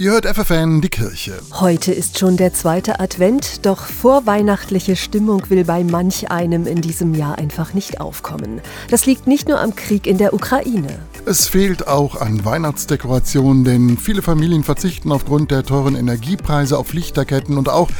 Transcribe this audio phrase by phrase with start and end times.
[0.00, 1.38] Ihr hört FFN die Kirche.
[1.52, 7.14] Heute ist schon der zweite Advent, doch vorweihnachtliche Stimmung will bei manch einem in diesem
[7.14, 8.62] Jahr einfach nicht aufkommen.
[8.88, 11.00] Das liegt nicht nur am Krieg in der Ukraine.
[11.26, 17.58] Es fehlt auch an Weihnachtsdekorationen, denn viele Familien verzichten aufgrund der teuren Energiepreise auf Lichterketten
[17.58, 17.90] und auch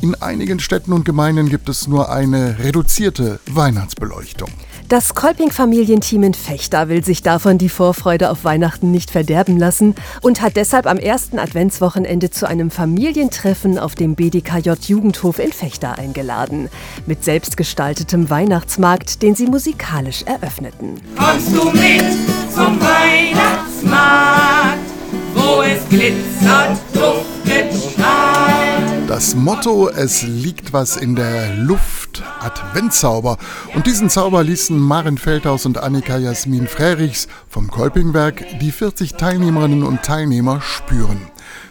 [0.00, 4.50] in einigen Städten und Gemeinden gibt es nur eine reduzierte Weihnachtsbeleuchtung.
[4.88, 10.40] Das Kolping-Familienteam in Fechter will sich davon die Vorfreude auf Weihnachten nicht verderben lassen und
[10.40, 16.70] hat deshalb am ersten Adventswochenende zu einem Familientreffen auf dem BDKJ Jugendhof in Fechter eingeladen.
[17.04, 20.98] Mit selbstgestaltetem Weihnachtsmarkt, den sie musikalisch eröffneten.
[21.18, 22.04] Kommst du mit
[22.54, 24.78] zum Weihnachtsmarkt,
[25.34, 28.58] wo es glitzert, duftet, strahlt?
[29.06, 32.07] Das Motto, es liegt was in der Luft,
[32.40, 33.38] Adventszauber.
[33.74, 39.82] Und diesen Zauber ließen Maren Feldhaus und Annika Jasmin Frerichs vom Kolpingwerk die 40 Teilnehmerinnen
[39.82, 41.20] und Teilnehmer spüren.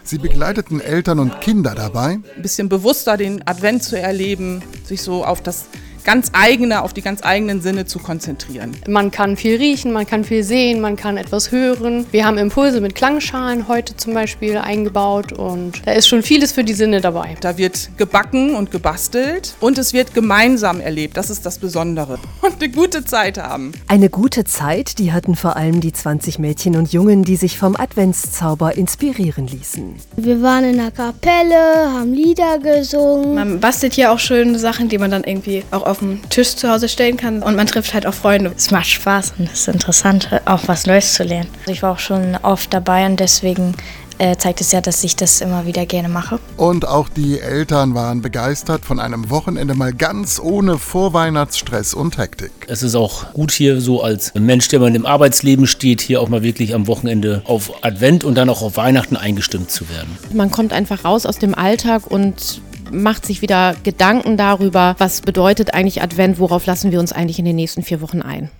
[0.02, 5.24] Sie begleiteten Eltern und Kinder dabei, ein bisschen bewusster den Advent zu erleben, sich so
[5.24, 5.66] auf das
[6.08, 8.74] ganz eigene, auf die ganz eigenen Sinne zu konzentrieren.
[8.88, 12.06] Man kann viel riechen, man kann viel sehen, man kann etwas hören.
[12.12, 16.64] Wir haben Impulse mit Klangschalen heute zum Beispiel eingebaut und da ist schon vieles für
[16.64, 17.36] die Sinne dabei.
[17.42, 21.18] Da wird gebacken und gebastelt und es wird gemeinsam erlebt.
[21.18, 22.18] Das ist das Besondere.
[22.40, 23.72] Und eine gute Zeit haben.
[23.88, 27.76] Eine gute Zeit, die hatten vor allem die 20 Mädchen und Jungen, die sich vom
[27.76, 29.96] Adventszauber inspirieren ließen.
[30.16, 33.34] Wir waren in der Kapelle, haben Lieder gesungen.
[33.34, 36.70] Man bastelt hier auch schöne Sachen, die man dann irgendwie auch auf den Tisch zu
[36.70, 38.52] Hause stellen kann und man trifft halt auch Freunde.
[38.56, 41.48] Es macht Spaß und es ist interessant, auch was Neues zu lernen.
[41.66, 43.74] Ich war auch schon oft dabei und deswegen
[44.18, 46.38] äh, zeigt es ja, dass ich das immer wieder gerne mache.
[46.56, 52.50] Und auch die Eltern waren begeistert von einem Wochenende mal ganz ohne Vorweihnachtsstress und Hektik.
[52.66, 56.28] Es ist auch gut hier so als Mensch, der mal im Arbeitsleben steht, hier auch
[56.28, 60.18] mal wirklich am Wochenende auf Advent und dann auch auf Weihnachten eingestimmt zu werden.
[60.32, 65.74] Man kommt einfach raus aus dem Alltag und macht sich wieder Gedanken darüber, was bedeutet
[65.74, 68.50] eigentlich Advent, worauf lassen wir uns eigentlich in den nächsten vier Wochen ein.